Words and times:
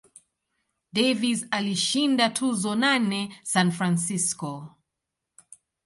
Davis 0.93 1.41
alishinda 1.51 2.29
tuzo 2.31 2.73
nane 2.75 3.21
San 3.43 3.69
Francisco. 3.71 4.51